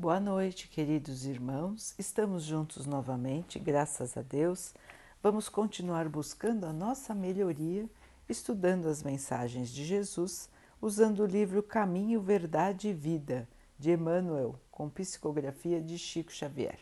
[0.00, 1.92] Boa noite, queridos irmãos.
[1.98, 4.72] Estamos juntos novamente, graças a Deus.
[5.20, 7.90] Vamos continuar buscando a nossa melhoria,
[8.28, 10.48] estudando as mensagens de Jesus,
[10.80, 16.78] usando o livro Caminho, Verdade e Vida, de Emmanuel, com psicografia de Chico Xavier.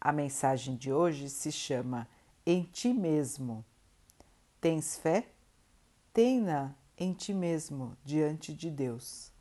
[0.00, 2.06] A mensagem de hoje se chama
[2.46, 3.64] Em Ti Mesmo.
[4.60, 5.26] Tens fé?
[6.12, 9.32] Tenha em ti mesmo diante de Deus.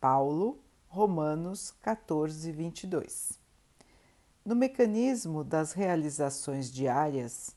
[0.00, 0.56] Paulo
[0.92, 3.38] Romanos 14, 22.
[4.44, 7.54] No mecanismo das realizações diárias,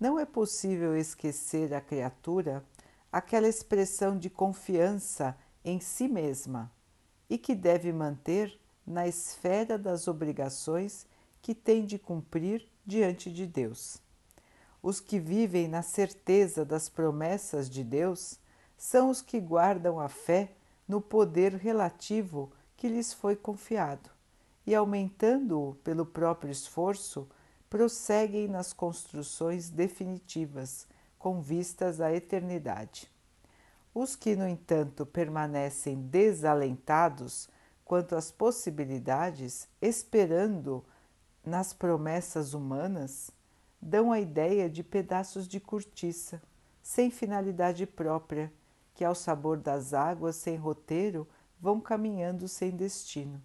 [0.00, 2.64] não é possível esquecer a criatura
[3.12, 6.72] aquela expressão de confiança em si mesma
[7.30, 11.06] e que deve manter na esfera das obrigações
[11.40, 14.02] que tem de cumprir diante de Deus.
[14.82, 18.40] Os que vivem na certeza das promessas de Deus
[18.76, 20.50] são os que guardam a fé
[20.88, 22.50] no poder relativo
[22.82, 24.10] que lhes foi confiado
[24.66, 27.28] e, aumentando-o pelo próprio esforço,
[27.70, 33.08] prosseguem nas construções definitivas com vistas à eternidade.
[33.94, 37.48] Os que, no entanto, permanecem desalentados
[37.84, 40.84] quanto às possibilidades, esperando
[41.46, 43.30] nas promessas humanas,
[43.80, 46.42] dão a ideia de pedaços de cortiça,
[46.82, 48.52] sem finalidade própria,
[48.92, 51.28] que, ao sabor das águas sem roteiro,
[51.62, 53.40] vão caminhando sem destino.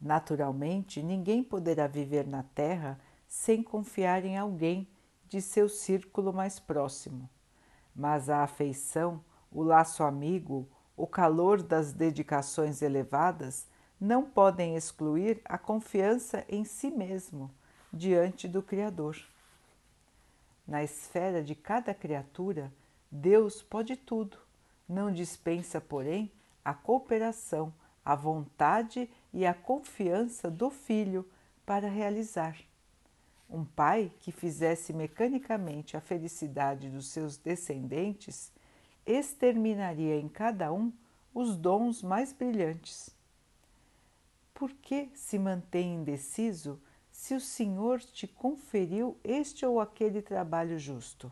[0.00, 4.88] Naturalmente, ninguém poderá viver na Terra sem confiar em alguém
[5.28, 7.28] de seu círculo mais próximo,
[7.94, 13.66] mas a afeição, o laço amigo, o calor das dedicações elevadas
[14.00, 17.50] não podem excluir a confiança em si mesmo
[17.92, 19.16] diante do Criador.
[20.66, 22.72] Na esfera de cada criatura,
[23.10, 24.43] Deus pode tudo
[24.88, 26.30] não dispensa, porém,
[26.64, 27.72] a cooperação,
[28.04, 31.28] a vontade e a confiança do filho
[31.64, 32.56] para realizar.
[33.48, 38.52] Um pai que fizesse mecanicamente a felicidade dos seus descendentes
[39.06, 40.92] exterminaria em cada um
[41.32, 43.10] os dons mais brilhantes.
[44.52, 46.80] Por que se mantém indeciso
[47.10, 51.30] se o Senhor te conferiu este ou aquele trabalho justo?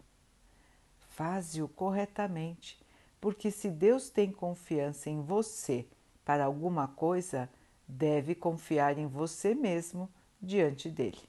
[1.10, 2.81] Faze-o corretamente
[3.22, 5.86] porque se Deus tem confiança em você
[6.24, 7.48] para alguma coisa,
[7.86, 10.10] deve confiar em você mesmo
[10.40, 11.20] diante dele.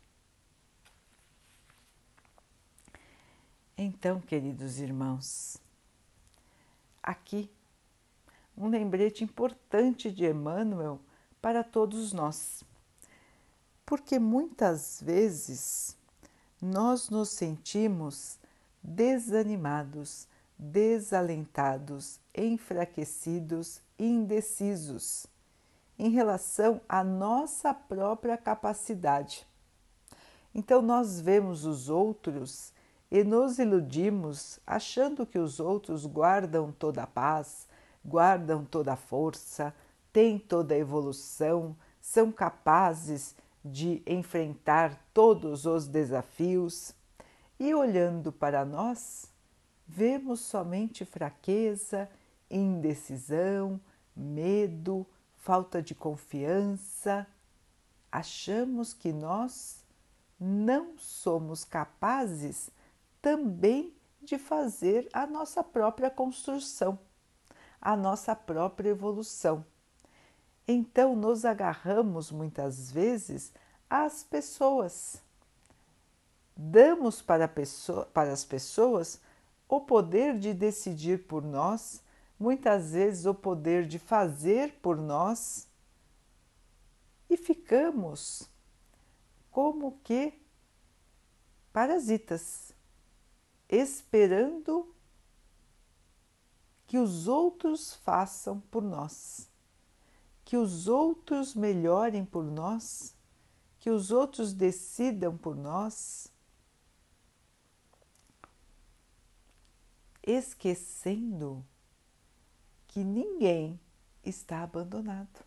[3.77, 5.57] Então, queridos irmãos,
[7.01, 7.47] aqui
[8.57, 10.99] um lembrete importante de Emmanuel
[11.39, 12.63] para todos nós,
[13.85, 15.95] porque muitas vezes
[16.59, 18.39] nós nos sentimos
[18.81, 20.27] desanimados,
[20.57, 25.27] desalentados, enfraquecidos, indecisos
[25.97, 29.45] em relação à nossa própria capacidade.
[30.53, 32.73] Então, nós vemos os outros
[33.09, 37.67] e nos iludimos achando que os outros guardam toda a paz,
[38.05, 39.73] guardam toda a força,
[40.11, 46.93] têm toda a evolução, são capazes de enfrentar todos os desafios.
[47.59, 49.31] E olhando para nós,
[49.93, 52.09] vemos somente fraqueza,
[52.49, 53.79] indecisão,
[54.15, 55.05] medo,
[55.37, 57.27] falta de confiança.
[58.11, 59.83] Achamos que nós
[60.39, 62.71] não somos capazes
[63.21, 66.97] também de fazer a nossa própria construção,
[67.79, 69.63] a nossa própria evolução.
[70.67, 73.53] Então, nos agarramos muitas vezes
[73.87, 75.21] às pessoas.
[76.57, 79.21] Damos para, pessoa, para as pessoas
[79.75, 82.03] o poder de decidir por nós,
[82.39, 85.67] muitas vezes o poder de fazer por nós,
[87.27, 88.47] e ficamos
[89.49, 90.39] como que
[91.71, 92.71] parasitas,
[93.67, 94.93] esperando
[96.85, 99.49] que os outros façam por nós,
[100.45, 103.15] que os outros melhorem por nós,
[103.79, 106.32] que os outros decidam por nós
[110.25, 111.65] esquecendo
[112.87, 113.79] que ninguém
[114.23, 115.43] está abandonado,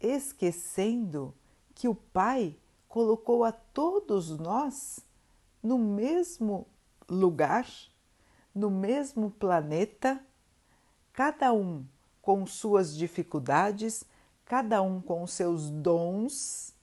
[0.00, 1.34] esquecendo
[1.74, 2.56] que o Pai
[2.88, 5.00] colocou a todos nós
[5.62, 6.66] no mesmo
[7.08, 7.66] lugar,
[8.54, 10.24] no mesmo planeta,
[11.12, 11.86] cada um
[12.20, 14.04] com suas dificuldades,
[14.44, 16.74] cada um com seus dons,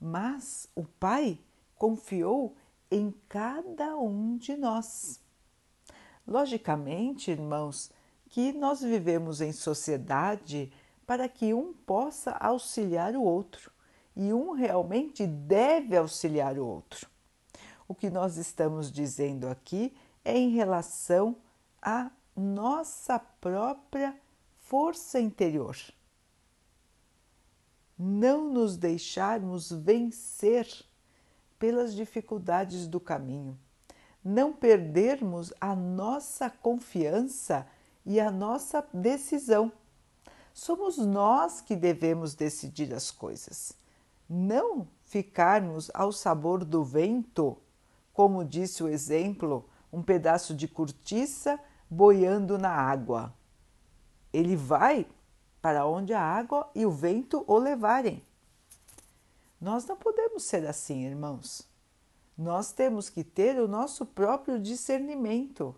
[0.00, 1.38] mas o Pai
[1.76, 2.54] confiou
[2.90, 5.20] em cada um de nós.
[6.26, 7.90] Logicamente, irmãos,
[8.28, 10.72] que nós vivemos em sociedade
[11.06, 13.70] para que um possa auxiliar o outro
[14.16, 17.08] e um realmente deve auxiliar o outro.
[17.86, 19.94] O que nós estamos dizendo aqui
[20.24, 21.36] é em relação
[21.80, 24.18] à nossa própria
[24.58, 25.76] força interior.
[27.96, 30.66] Não nos deixarmos vencer
[31.58, 33.58] pelas dificuldades do caminho,
[34.26, 37.64] não perdermos a nossa confiança
[38.04, 39.70] e a nossa decisão.
[40.52, 43.74] Somos nós que devemos decidir as coisas,
[44.28, 47.56] não ficarmos ao sabor do vento,
[48.12, 53.32] como disse o exemplo, um pedaço de cortiça boiando na água.
[54.32, 55.06] Ele vai
[55.62, 58.24] para onde a água e o vento o levarem.
[59.60, 61.65] Nós não podemos ser assim, irmãos.
[62.36, 65.74] Nós temos que ter o nosso próprio discernimento.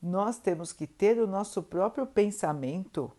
[0.00, 3.10] Nós temos que ter o nosso próprio pensamento.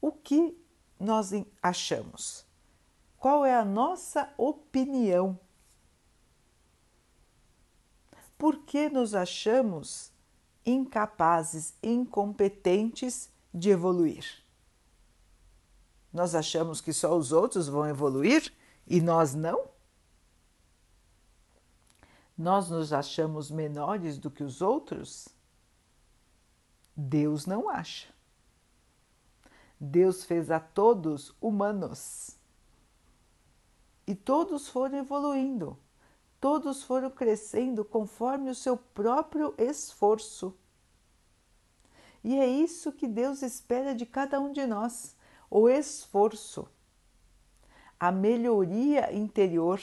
[0.00, 0.58] O que
[0.98, 1.30] nós
[1.62, 2.44] achamos?
[3.16, 5.38] Qual é a nossa opinião?
[8.36, 10.10] Por que nos achamos
[10.66, 14.42] incapazes, incompetentes de evoluir?
[16.12, 18.52] Nós achamos que só os outros vão evoluir
[18.86, 19.71] e nós não?
[22.36, 25.28] Nós nos achamos menores do que os outros?
[26.96, 28.08] Deus não acha.
[29.78, 32.36] Deus fez a todos humanos.
[34.06, 35.78] E todos foram evoluindo,
[36.40, 40.56] todos foram crescendo conforme o seu próprio esforço.
[42.24, 45.16] E é isso que Deus espera de cada um de nós:
[45.50, 46.68] o esforço,
[47.98, 49.80] a melhoria interior,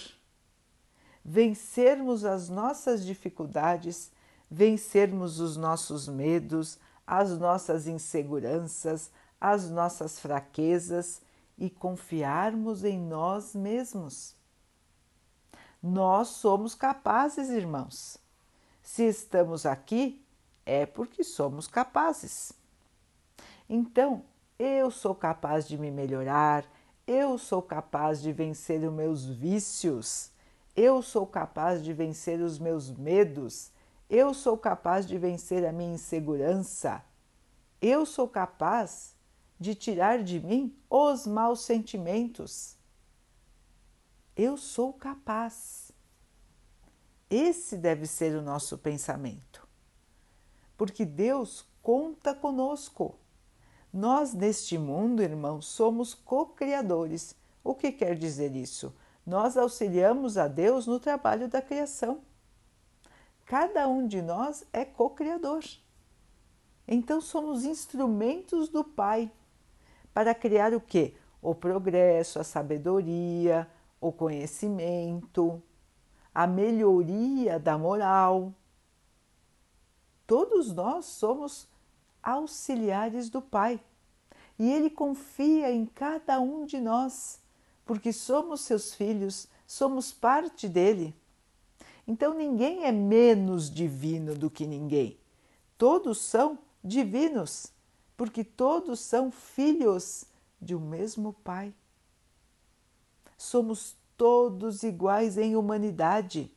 [1.29, 4.11] vencermos as nossas dificuldades,
[4.49, 11.21] vencermos os nossos medos, as nossas inseguranças, as nossas fraquezas
[11.55, 14.33] e confiarmos em nós mesmos.
[15.83, 18.17] Nós somos capazes, irmãos.
[18.81, 20.25] Se estamos aqui,
[20.65, 22.53] é porque somos capazes.
[23.69, 24.23] Então,
[24.57, 26.65] eu sou capaz de me melhorar,
[27.05, 30.31] eu sou capaz de vencer os meus vícios,
[30.79, 33.69] eu sou capaz de vencer os meus medos,
[34.09, 37.03] eu sou capaz de vencer a minha insegurança,
[37.81, 39.13] eu sou capaz
[39.59, 42.77] de tirar de mim os maus sentimentos.
[44.37, 45.91] Eu sou capaz.
[47.29, 49.67] Esse deve ser o nosso pensamento.
[50.77, 53.19] Porque Deus conta conosco.
[53.91, 57.35] Nós, neste mundo, irmãos, somos co-criadores.
[57.61, 58.93] O que quer dizer isso?
[59.29, 62.21] Nós auxiliamos a Deus no trabalho da criação.
[63.45, 65.63] Cada um de nós é co-criador.
[66.87, 69.31] Então somos instrumentos do Pai
[70.15, 71.15] para criar o que?
[71.43, 73.69] O progresso, a sabedoria,
[74.01, 75.61] o conhecimento,
[76.33, 78.51] a melhoria da moral.
[80.25, 81.67] Todos nós somos
[82.23, 83.79] auxiliares do Pai
[84.57, 87.39] e Ele confia em cada um de nós,
[87.89, 91.15] porque somos seus filhos, somos parte dele.
[92.07, 95.17] Então ninguém é menos divino do que ninguém.
[95.75, 97.71] Todos são divinos
[98.15, 100.23] porque todos são filhos
[100.61, 101.73] de um mesmo Pai.
[103.35, 106.53] Somos todos iguais em humanidade.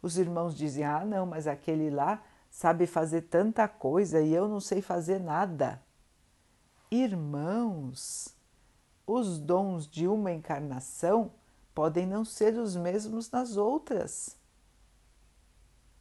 [0.00, 4.60] Os irmãos dizem: ah, não, mas aquele lá sabe fazer tanta coisa e eu não
[4.60, 5.78] sei fazer nada.
[6.90, 8.34] Irmãos,
[9.06, 11.30] os dons de uma encarnação
[11.74, 14.36] podem não ser os mesmos nas outras.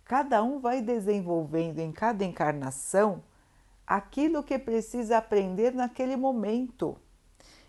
[0.04, 3.24] Cada um vai desenvolvendo em cada encarnação
[3.86, 6.98] aquilo que precisa aprender naquele momento.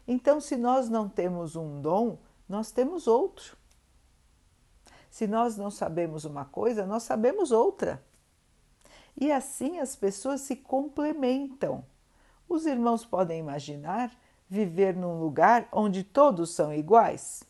[0.06, 3.56] Então, se nós não temos um dom, nós temos outro.
[5.10, 8.04] Se nós não sabemos uma coisa, nós sabemos outra.
[9.18, 11.84] E assim as pessoas se complementam.
[12.48, 14.10] Os irmãos podem imaginar
[14.48, 17.44] viver num lugar onde todos são iguais?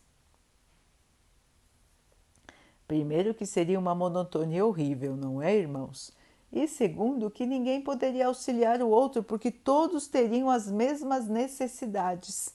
[2.87, 6.15] Primeiro, que seria uma monotonia horrível, não é, irmãos?
[6.53, 12.55] e segundo, que ninguém poderia auxiliar o outro porque todos teriam as mesmas necessidades.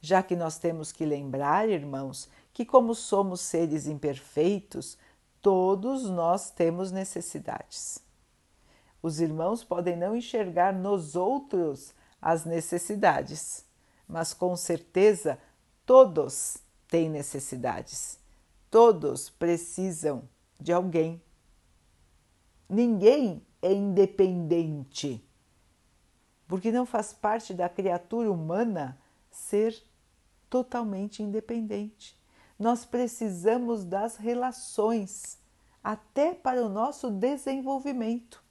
[0.00, 4.98] Já que nós temos que lembrar, irmãos, que como somos seres imperfeitos,
[5.40, 7.98] todos nós temos necessidades.
[9.02, 11.94] Os irmãos podem não enxergar nos outros
[12.24, 13.66] as necessidades,
[14.08, 15.38] mas com certeza
[15.84, 16.56] todos
[16.88, 18.18] têm necessidades.
[18.70, 20.26] Todos precisam
[20.58, 21.22] de alguém
[22.66, 25.22] Ninguém é independente.
[26.48, 28.98] porque não faz parte da criatura humana
[29.30, 29.82] ser
[30.48, 32.18] totalmente independente.
[32.58, 35.38] Nós precisamos das relações,
[35.82, 38.42] até para o nosso desenvolvimento.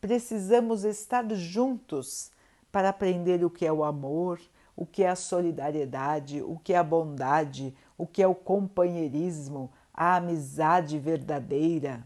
[0.00, 2.30] Precisamos estar juntos
[2.74, 4.40] para aprender o que é o amor,
[4.74, 9.72] o que é a solidariedade, o que é a bondade, o que é o companheirismo,
[9.92, 12.04] a amizade verdadeira.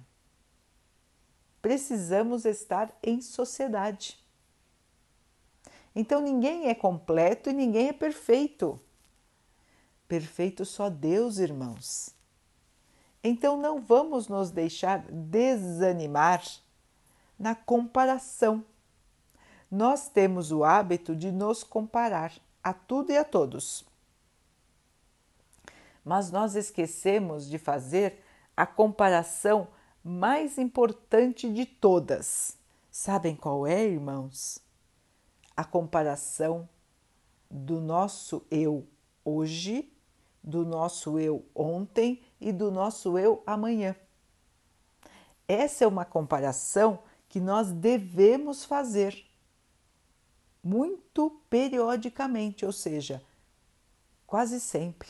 [1.62, 4.22] Precisamos estar em sociedade.
[5.96, 8.78] Então ninguém é completo e ninguém é perfeito.
[10.06, 12.14] Perfeito só Deus, irmãos.
[13.24, 16.44] Então não vamos nos deixar desanimar
[17.38, 18.62] na comparação.
[19.70, 22.32] Nós temos o hábito de nos comparar
[22.62, 23.84] a tudo e a todos.
[26.04, 28.22] Mas nós esquecemos de fazer
[28.56, 29.68] a comparação
[30.02, 32.56] mais importante de todas.
[32.90, 34.66] Sabem qual é, irmãos?
[35.58, 36.68] a comparação
[37.50, 38.86] do nosso eu
[39.24, 39.92] hoje,
[40.40, 43.96] do nosso eu ontem e do nosso eu amanhã.
[45.48, 49.27] Essa é uma comparação que nós devemos fazer
[50.62, 53.22] muito periodicamente, ou seja,
[54.26, 55.08] quase sempre.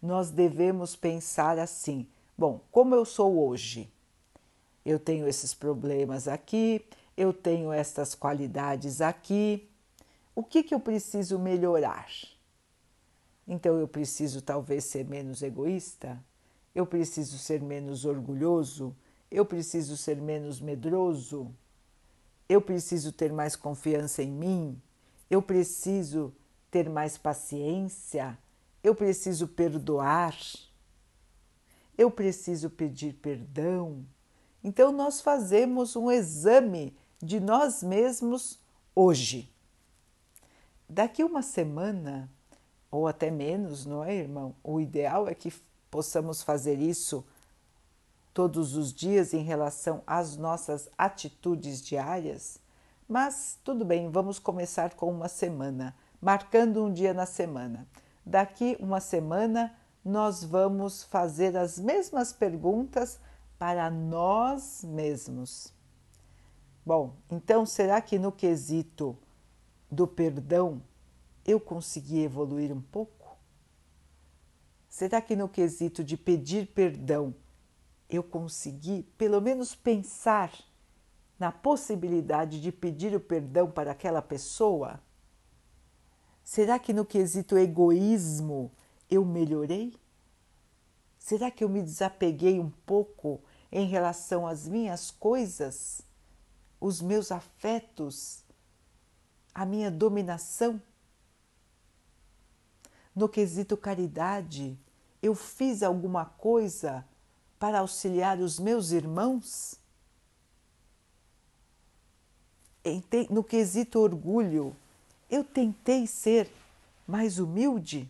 [0.00, 3.90] Nós devemos pensar assim: bom, como eu sou hoje?
[4.84, 6.84] Eu tenho esses problemas aqui,
[7.16, 9.68] eu tenho estas qualidades aqui,
[10.34, 12.08] o que, que eu preciso melhorar?
[13.46, 16.18] Então eu preciso talvez ser menos egoísta,
[16.74, 18.96] eu preciso ser menos orgulhoso,
[19.30, 21.54] eu preciso ser menos medroso,
[22.50, 24.82] eu preciso ter mais confiança em mim,
[25.30, 26.34] eu preciso
[26.68, 28.36] ter mais paciência,
[28.82, 30.36] eu preciso perdoar,
[31.96, 34.04] eu preciso pedir perdão.
[34.64, 36.92] Então, nós fazemos um exame
[37.22, 38.58] de nós mesmos
[38.96, 39.48] hoje.
[40.88, 42.28] Daqui uma semana,
[42.90, 44.56] ou até menos, não é, irmão?
[44.64, 45.52] O ideal é que
[45.88, 47.24] possamos fazer isso
[48.40, 52.58] todos os dias em relação às nossas atitudes diárias.
[53.06, 57.86] Mas tudo bem, vamos começar com uma semana, marcando um dia na semana.
[58.24, 63.20] Daqui uma semana, nós vamos fazer as mesmas perguntas
[63.58, 65.70] para nós mesmos.
[66.86, 69.18] Bom, então será que no quesito
[69.90, 70.82] do perdão
[71.44, 73.36] eu consegui evoluir um pouco?
[74.88, 77.34] Será que no quesito de pedir perdão
[78.10, 80.52] eu consegui pelo menos pensar
[81.38, 85.00] na possibilidade de pedir o perdão para aquela pessoa?
[86.44, 88.70] Será que no quesito egoísmo
[89.08, 89.94] eu melhorei?
[91.18, 93.40] Será que eu me desapeguei um pouco
[93.70, 96.02] em relação às minhas coisas?
[96.80, 98.42] os meus afetos,
[99.54, 100.80] a minha dominação?
[103.14, 104.78] No quesito caridade,
[105.20, 107.06] eu fiz alguma coisa
[107.60, 109.78] para auxiliar os meus irmãos?
[113.28, 114.74] No quesito orgulho,
[115.30, 116.50] eu tentei ser
[117.06, 118.08] mais humilde?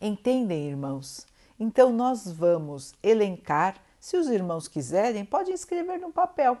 [0.00, 1.26] Entendem, irmãos?
[1.60, 6.58] Então, nós vamos elencar se os irmãos quiserem, podem escrever no papel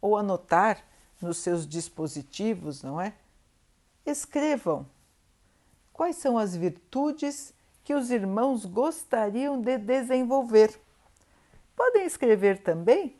[0.00, 0.82] ou anotar
[1.20, 3.12] nos seus dispositivos, não é?
[4.06, 4.86] Escrevam
[5.92, 7.52] quais são as virtudes
[7.86, 10.76] que os irmãos gostariam de desenvolver.
[11.76, 13.14] Podem escrever também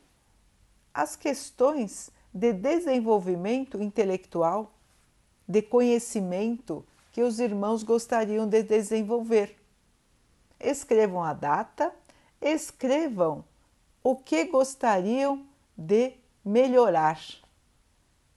[0.93, 4.73] as questões de desenvolvimento intelectual,
[5.47, 9.57] de conhecimento que os irmãos gostariam de desenvolver.
[10.59, 11.95] Escrevam a data
[12.41, 13.45] escrevam
[14.03, 15.45] o que gostariam
[15.77, 17.21] de melhorar.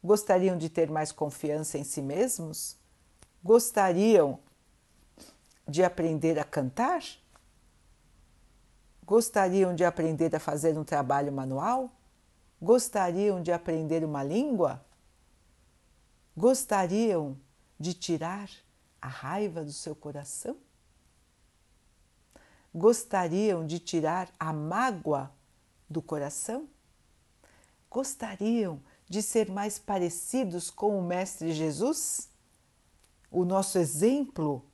[0.02, 2.76] Gostariam de ter mais confiança em si mesmos?
[3.42, 4.38] Gostariam
[5.68, 7.02] de aprender a cantar?
[9.04, 11.90] Gostariam de aprender a fazer um trabalho manual?
[12.60, 14.84] Gostariam de aprender uma língua?
[16.36, 17.36] Gostariam
[17.78, 18.50] de tirar
[19.00, 20.56] a raiva do seu coração?
[22.74, 25.30] gostariam de tirar a mágoa
[25.88, 26.68] do coração?
[27.90, 32.28] Gostariam de ser mais parecidos com o Mestre Jesus?
[33.30, 34.64] O nosso exemplo?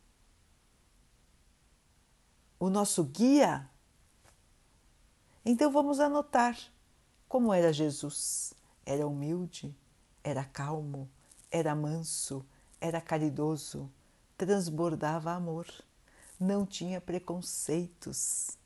[2.59, 3.69] O nosso guia?
[5.45, 6.59] Então vamos anotar
[7.29, 8.55] como era Jesus.
[8.85, 9.77] Era humilde,
[10.23, 11.09] era calmo,
[11.51, 12.45] era manso,
[12.81, 13.91] era caridoso,
[14.37, 15.67] transbordava amor
[16.39, 18.59] não tinha preconceitos,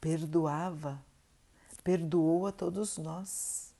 [0.00, 1.04] perdoava,
[1.82, 3.74] perdoou a todos nós.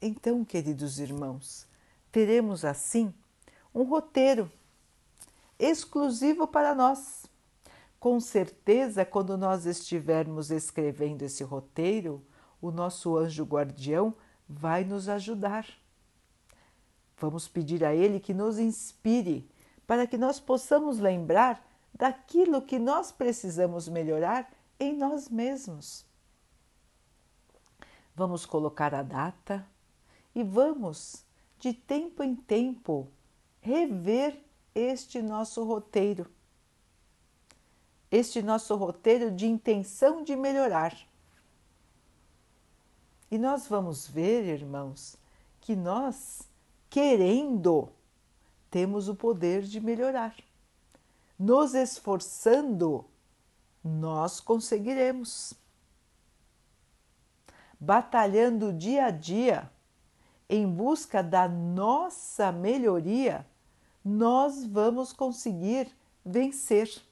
[0.00, 1.66] Então, queridos irmãos,
[2.10, 3.14] teremos assim
[3.72, 4.50] um roteiro
[5.64, 7.24] exclusivo para nós.
[8.00, 12.20] Com certeza, quando nós estivermos escrevendo esse roteiro,
[12.60, 14.14] o nosso anjo guardião
[14.48, 15.66] vai nos ajudar.
[17.16, 19.48] Vamos pedir a ele que nos inspire
[19.86, 21.64] para que nós possamos lembrar
[21.94, 24.50] daquilo que nós precisamos melhorar
[24.80, 26.04] em nós mesmos.
[28.16, 29.64] Vamos colocar a data
[30.34, 31.24] e vamos,
[31.60, 33.08] de tempo em tempo,
[33.60, 34.41] rever
[34.74, 36.30] este nosso roteiro
[38.12, 40.94] este nosso roteiro de intenção de melhorar.
[43.30, 45.16] E nós vamos ver, irmãos,
[45.62, 46.46] que nós,
[46.90, 47.88] querendo,
[48.70, 50.36] temos o poder de melhorar.
[51.38, 53.06] Nos esforçando,
[53.82, 55.54] nós conseguiremos.
[57.80, 59.70] Batalhando dia a dia
[60.50, 63.46] em busca da nossa melhoria,
[64.04, 65.88] nós vamos conseguir
[66.24, 67.02] vencer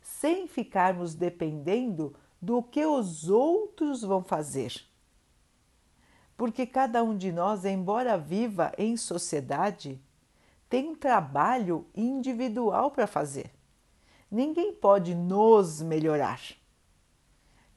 [0.00, 4.82] sem ficarmos dependendo do que os outros vão fazer.
[6.36, 10.00] Porque cada um de nós, embora viva em sociedade,
[10.68, 13.50] tem um trabalho individual para fazer.
[14.30, 16.40] Ninguém pode nos melhorar.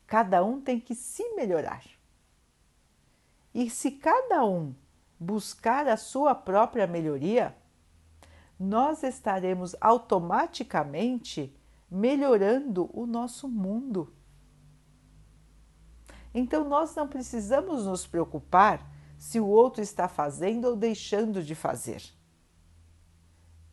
[0.06, 1.84] Cada um tem que se melhorar.
[3.54, 4.74] E se cada um
[5.24, 7.56] buscar a sua própria melhoria,
[8.60, 11.56] nós estaremos automaticamente
[11.90, 14.14] melhorando o nosso mundo.
[16.34, 22.04] Então, nós não precisamos nos preocupar se o outro está fazendo ou deixando de fazer.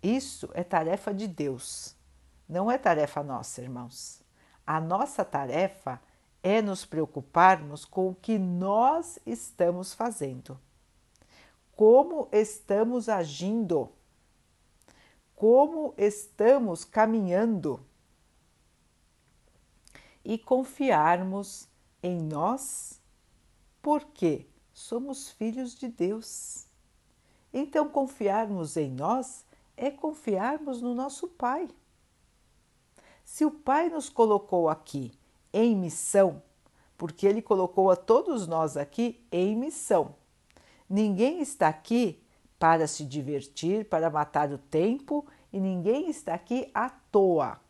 [0.03, 1.97] Isso é tarefa de Deus,
[2.49, 4.23] não é tarefa nossa, irmãos.
[4.67, 6.01] A nossa tarefa
[6.43, 10.59] é nos preocuparmos com o que nós estamos fazendo,
[11.81, 13.89] como estamos agindo,
[15.35, 17.81] como estamos caminhando
[20.23, 21.67] e confiarmos
[22.03, 23.01] em nós,
[23.81, 26.67] porque somos filhos de Deus.
[27.51, 31.67] Então, confiarmos em nós é confiarmos no nosso Pai.
[33.25, 35.19] Se o Pai nos colocou aqui
[35.51, 36.43] em missão,
[36.99, 40.20] porque Ele colocou a todos nós aqui em missão.
[40.91, 42.21] Ninguém está aqui
[42.59, 47.61] para se divertir, para matar o tempo, e ninguém está aqui à toa.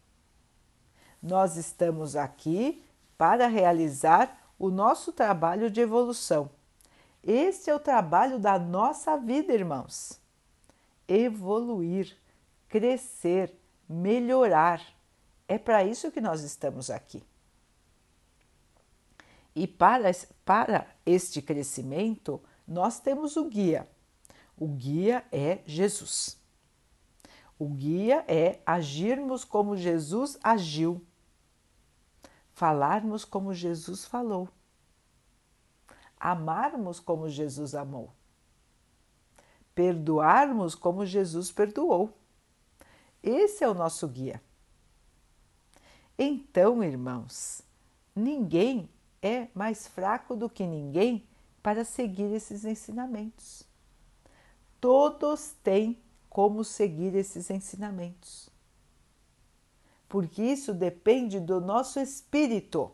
[1.23, 2.83] Nós estamos aqui
[3.19, 6.51] para realizar o nosso trabalho de evolução.
[7.23, 10.19] Este é o trabalho da nossa vida, irmãos.
[11.07, 12.17] Evoluir,
[12.69, 13.55] crescer,
[13.87, 14.81] melhorar.
[15.47, 17.23] É para isso que nós estamos aqui.
[19.55, 20.11] E para,
[20.43, 23.87] para este crescimento, nós temos o guia.
[24.57, 26.41] O guia é Jesus.
[27.59, 31.05] O guia é agirmos como Jesus agiu
[32.61, 34.47] falarmos como Jesus falou,
[36.19, 38.13] amarmos como Jesus amou,
[39.75, 42.15] perdoarmos como Jesus perdoou.
[43.23, 44.43] Esse é o nosso guia.
[46.19, 47.63] Então, irmãos,
[48.15, 48.91] ninguém
[49.23, 51.27] é mais fraco do que ninguém
[51.63, 53.65] para seguir esses ensinamentos.
[54.81, 58.51] Todos têm como seguir esses ensinamentos
[60.11, 62.91] porque isso depende do nosso espírito.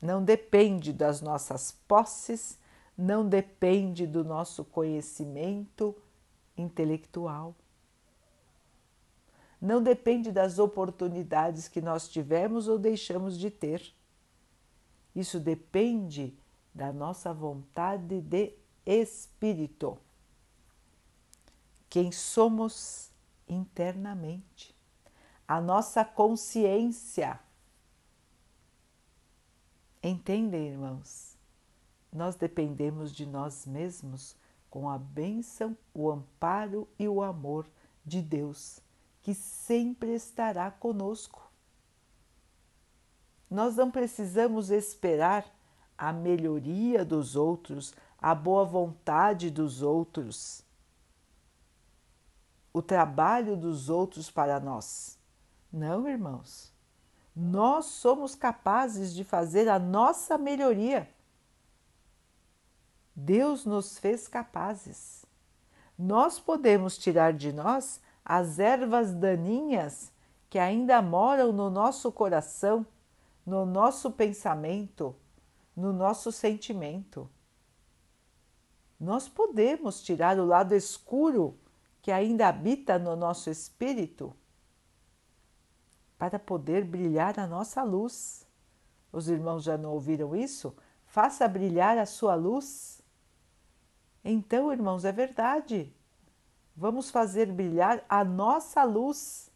[0.00, 2.58] Não depende das nossas posses,
[2.96, 5.96] não depende do nosso conhecimento
[6.58, 7.54] intelectual.
[9.58, 13.94] Não depende das oportunidades que nós tivemos ou deixamos de ter.
[15.16, 16.36] Isso depende
[16.74, 18.52] da nossa vontade de
[18.84, 19.96] espírito.
[21.88, 23.10] Quem somos
[23.48, 24.74] internamente
[25.46, 27.38] a nossa consciência.
[30.02, 31.36] Entendem, irmãos?
[32.12, 34.36] Nós dependemos de nós mesmos
[34.70, 37.66] com a bênção, o amparo e o amor
[38.04, 38.80] de Deus,
[39.22, 41.50] que sempre estará conosco.
[43.50, 45.44] Nós não precisamos esperar
[46.08, 50.62] a melhoria dos outros, a boa vontade dos outros,
[52.74, 55.18] o trabalho dos outros para nós.
[55.72, 56.70] Não, irmãos.
[57.34, 61.08] Nós somos capazes de fazer a nossa melhoria.
[63.16, 65.24] Deus nos fez capazes.
[65.98, 70.12] Nós podemos tirar de nós as ervas daninhas
[70.50, 72.86] que ainda moram no nosso coração,
[73.46, 75.16] no nosso pensamento,
[75.76, 77.28] no nosso sentimento.
[78.98, 81.58] Nós podemos tirar o lado escuro
[82.00, 84.34] que ainda habita no nosso espírito
[86.18, 88.46] para poder brilhar a nossa luz.
[89.12, 90.74] Os irmãos já não ouviram isso?
[91.06, 93.02] Faça brilhar a sua luz.
[94.24, 95.94] Então, irmãos, é verdade.
[96.76, 99.50] Vamos fazer brilhar a nossa luz.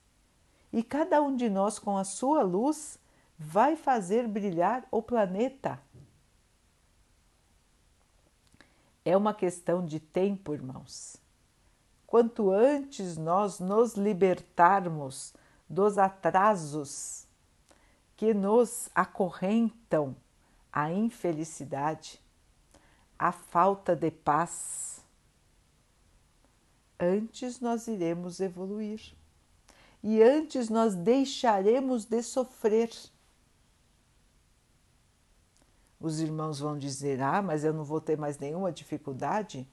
[0.73, 2.99] E cada um de nós, com a sua luz,
[3.39, 5.81] vai fazer brilhar o planeta.
[9.09, 11.17] É uma questão de tempo, irmãos.
[12.07, 15.33] Quanto antes nós nos libertarmos
[15.67, 17.27] dos atrasos
[18.19, 20.15] que nos acorrentam
[20.71, 22.21] a infelicidade,
[23.19, 25.03] a falta de paz,
[27.01, 29.01] antes nós iremos evoluir
[30.03, 32.91] e antes nós deixaremos de sofrer.
[36.01, 39.69] Os irmãos vão dizer: Ah, mas eu não vou ter mais nenhuma dificuldade?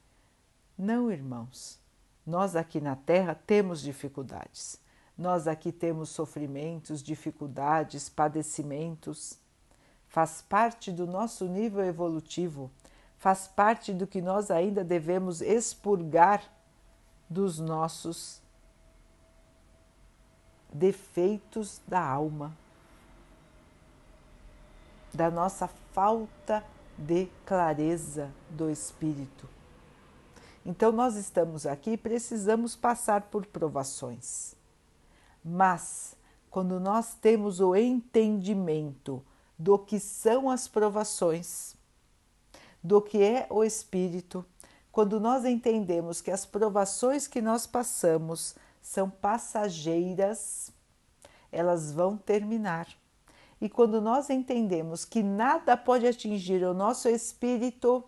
[0.77, 1.79] Não, irmãos.
[2.25, 4.79] Nós aqui na Terra temos dificuldades.
[5.17, 9.37] Nós aqui temos sofrimentos, dificuldades, padecimentos.
[10.07, 12.71] Faz parte do nosso nível evolutivo,
[13.17, 16.43] faz parte do que nós ainda devemos expurgar
[17.29, 18.41] dos nossos
[20.73, 22.55] defeitos da alma,
[25.13, 26.61] da nossa falta
[26.97, 29.47] de clareza do espírito.
[30.65, 34.55] Então, nós estamos aqui e precisamos passar por provações.
[35.41, 36.17] Mas,
[36.49, 39.23] quando nós temos o entendimento
[39.57, 41.77] do que são as provações,
[42.83, 44.45] do que é o espírito,
[44.91, 50.73] quando nós entendemos que as provações que nós passamos são passageiras,
[51.53, 52.85] elas vão terminar.
[53.59, 58.03] E quando nós entendemos que nada pode atingir o nosso espírito,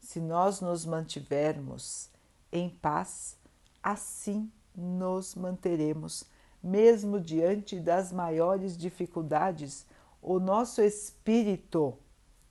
[0.00, 2.10] se nós nos mantivermos
[2.50, 3.36] em paz,
[3.82, 6.24] assim nos manteremos,
[6.62, 9.86] mesmo diante das maiores dificuldades,
[10.20, 11.98] o nosso espírito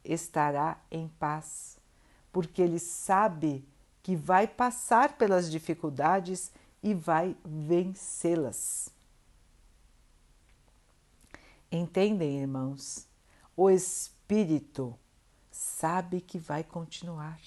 [0.04, 1.78] estará em paz,
[2.32, 3.66] porque ele sabe
[4.04, 8.90] que vai passar pelas dificuldades e vai vencê-las.
[11.72, 13.08] Entendem, irmãos?
[13.56, 14.94] O espírito
[15.50, 17.40] sabe que vai continuar.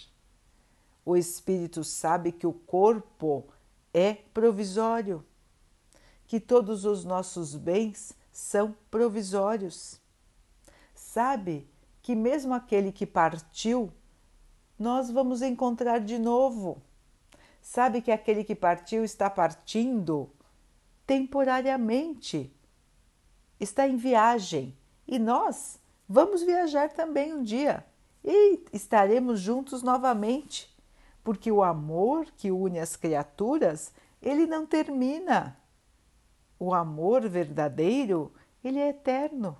[1.04, 3.46] O espírito sabe que o corpo
[3.92, 5.22] é provisório,
[6.26, 10.00] que todos os nossos bens são provisórios.
[10.94, 11.68] Sabe
[12.00, 13.92] que mesmo aquele que partiu,
[14.78, 16.80] nós vamos encontrar de novo.
[17.60, 20.30] Sabe que aquele que partiu está partindo
[21.06, 22.53] temporariamente,
[23.58, 27.84] está em viagem e nós vamos viajar também um dia
[28.22, 30.74] e estaremos juntos novamente
[31.24, 33.90] porque o amor que une as criaturas,
[34.20, 35.58] ele não termina.
[36.58, 39.56] O amor verdadeiro, ele é eterno.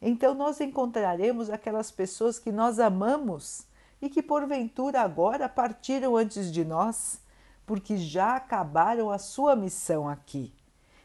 [0.00, 3.66] Então nós encontraremos aquelas pessoas que nós amamos
[4.00, 7.20] e que porventura agora partiram antes de nós,
[7.66, 10.54] porque já acabaram a sua missão aqui.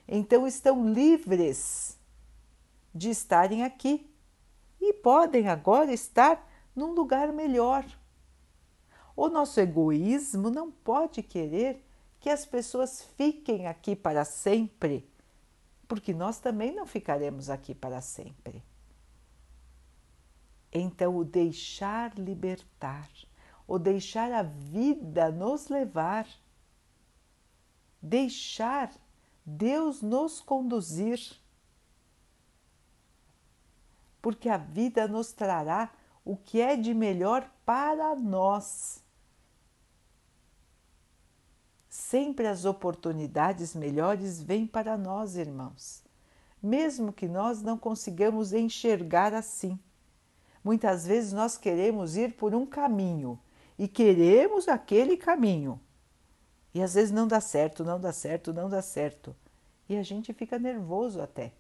[0.08, 1.98] Então estão livres
[2.94, 4.10] de estarem aqui
[4.80, 7.86] e podem agora estar num lugar melhor
[9.16, 11.82] o nosso egoísmo não pode querer
[12.20, 15.10] que as pessoas fiquem aqui para sempre,
[15.88, 18.62] porque nós também não ficaremos aqui para sempre.
[20.72, 23.10] Então, o deixar libertar,
[23.66, 26.28] o deixar a vida nos levar,
[28.02, 28.92] deixar
[29.46, 31.20] Deus nos conduzir,
[34.22, 39.06] porque a vida nos trará o que é de melhor para nós
[41.96, 46.04] Sempre as oportunidades melhores vêm para nós, irmãos,
[46.62, 49.80] mesmo que nós não consigamos enxergar assim.
[50.62, 53.40] Muitas vezes nós queremos ir por um caminho
[53.80, 55.80] e queremos aquele caminho.
[56.76, 59.34] E às vezes não dá certo, não dá certo, não dá certo.
[59.88, 61.54] E a gente fica nervoso até.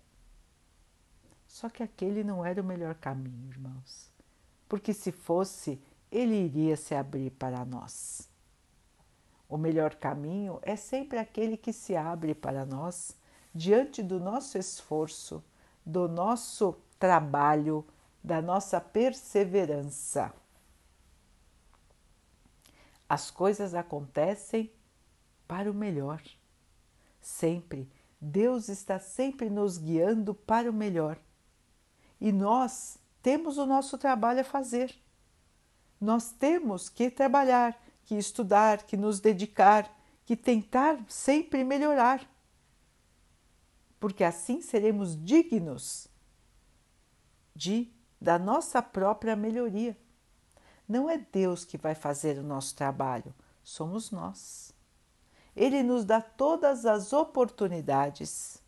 [1.47, 4.12] Só que aquele não era o melhor caminho, irmãos.
[4.67, 8.28] Porque se fosse, ele iria se abrir para nós.
[9.47, 13.15] O melhor caminho é sempre aquele que se abre para nós
[13.54, 15.41] diante do nosso esforço,
[15.86, 17.88] do nosso trabalho,
[18.21, 20.34] da nossa perseverança.
[23.08, 24.69] As coisas acontecem
[25.47, 26.21] para o melhor.
[27.21, 27.89] Sempre.
[28.19, 31.17] Deus está sempre nos guiando para o melhor.
[32.19, 34.95] E nós temos o nosso trabalho a fazer.
[35.99, 39.91] Nós temos que trabalhar, que estudar, que nos dedicar,
[40.25, 42.27] que tentar sempre melhorar.
[43.99, 46.08] Porque assim seremos dignos
[47.55, 49.97] de da nossa própria melhoria.
[50.88, 54.74] Não é Deus que vai fazer o nosso trabalho, somos nós.
[55.55, 58.61] Ele nos dá todas as oportunidades,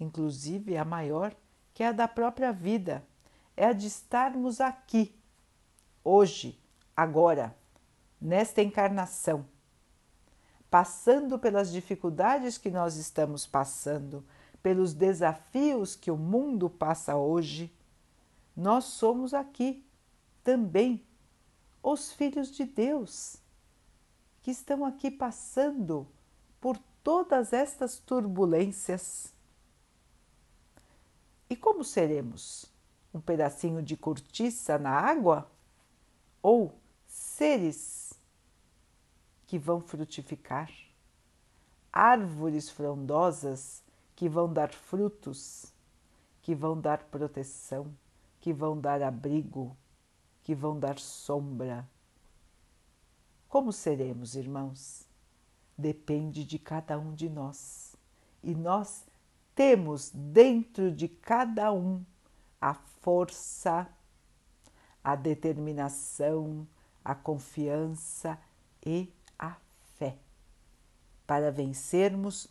[0.00, 1.34] inclusive a maior,
[1.74, 3.06] que é a da própria vida,
[3.56, 5.14] é a de estarmos aqui,
[6.02, 6.58] hoje,
[6.96, 7.54] agora,
[8.20, 9.46] nesta encarnação,
[10.70, 14.24] passando pelas dificuldades que nós estamos passando,
[14.62, 17.72] pelos desafios que o mundo passa hoje,
[18.56, 19.86] nós somos aqui
[20.42, 21.06] também
[21.82, 23.36] os filhos de Deus,
[24.46, 26.06] que estão aqui passando
[26.60, 29.34] por todas estas turbulências.
[31.50, 32.72] E como seremos?
[33.12, 35.50] Um pedacinho de cortiça na água?
[36.40, 36.72] Ou
[37.08, 38.12] seres
[39.48, 40.70] que vão frutificar?
[41.92, 43.82] Árvores frondosas
[44.14, 45.74] que vão dar frutos,
[46.40, 47.92] que vão dar proteção,
[48.38, 49.76] que vão dar abrigo,
[50.44, 51.84] que vão dar sombra.
[53.48, 55.06] Como seremos, irmãos?
[55.76, 57.94] Depende de cada um de nós.
[58.42, 59.04] E nós
[59.54, 62.04] temos dentro de cada um
[62.60, 63.88] a força,
[65.02, 66.66] a determinação,
[67.04, 68.38] a confiança
[68.84, 69.56] e a
[69.96, 70.18] fé
[71.26, 72.48] para vencermos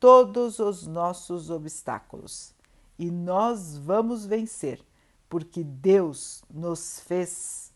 [0.00, 2.54] todos os nossos obstáculos.
[2.98, 4.84] E nós vamos vencer
[5.28, 7.72] porque Deus nos fez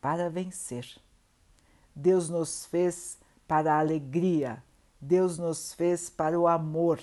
[0.00, 1.00] para vencer.
[1.96, 3.16] Deus nos fez
[3.48, 4.62] para a alegria,
[5.00, 7.00] Deus nos fez para o amor,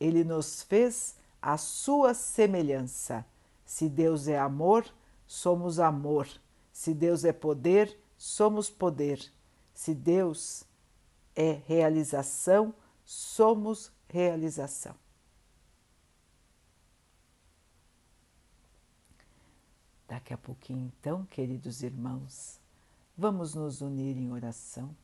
[0.00, 3.22] Ele nos fez a sua semelhança.
[3.66, 4.86] Se Deus é amor,
[5.26, 6.26] somos amor.
[6.72, 9.30] Se Deus é poder, somos poder.
[9.74, 10.64] Se Deus
[11.36, 14.94] é realização, somos realização.
[20.08, 22.60] Daqui a pouquinho, então, queridos irmãos,
[23.16, 24.94] vamos nos unir em oração,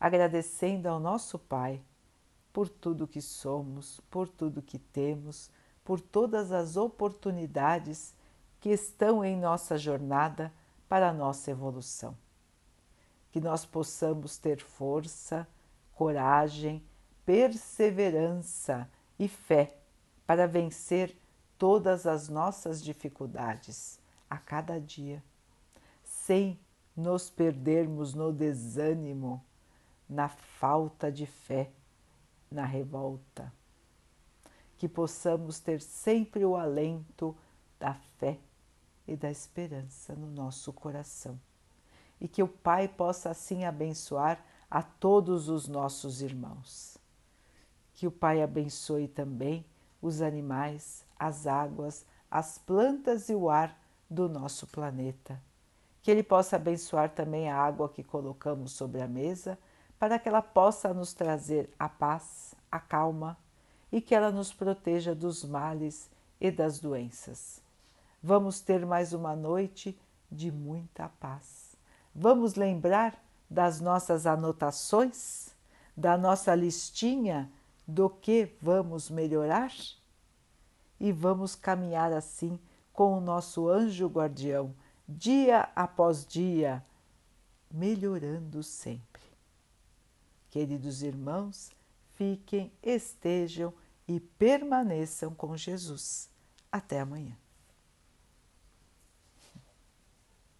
[0.00, 1.82] agradecendo ao nosso Pai
[2.52, 5.50] por tudo que somos, por tudo que temos,
[5.84, 8.14] por todas as oportunidades
[8.60, 10.52] que estão em nossa jornada
[10.88, 12.16] para a nossa evolução.
[13.30, 15.46] Que nós possamos ter força,
[15.92, 16.82] coragem,
[17.24, 19.76] perseverança e fé
[20.26, 21.14] para vencer
[21.58, 25.22] todas as nossas dificuldades a cada dia,
[26.02, 26.58] sem
[26.96, 29.44] nos perdermos no desânimo,
[30.08, 31.70] na falta de fé,
[32.50, 33.52] na revolta.
[34.78, 37.36] Que possamos ter sempre o alento
[37.78, 38.38] da fé
[39.06, 41.38] e da esperança no nosso coração.
[42.20, 46.96] E que o Pai possa assim abençoar a todos os nossos irmãos.
[47.94, 49.64] Que o Pai abençoe também
[50.00, 53.78] os animais, as águas, as plantas e o ar
[54.08, 55.40] do nosso planeta.
[56.06, 59.58] Que Ele possa abençoar também a água que colocamos sobre a mesa,
[59.98, 63.36] para que ela possa nos trazer a paz, a calma
[63.90, 66.08] e que ela nos proteja dos males
[66.40, 67.60] e das doenças.
[68.22, 69.98] Vamos ter mais uma noite
[70.30, 71.74] de muita paz.
[72.14, 75.56] Vamos lembrar das nossas anotações,
[75.96, 77.50] da nossa listinha
[77.84, 79.72] do que vamos melhorar?
[81.00, 82.60] E vamos caminhar assim
[82.92, 84.72] com o nosso anjo guardião,
[85.08, 86.84] dia após dia,
[87.70, 89.22] melhorando sempre.
[90.50, 91.70] Queridos irmãos,
[92.14, 93.72] fiquem, estejam
[94.08, 96.30] e permaneçam com Jesus.
[96.70, 97.36] Até amanhã.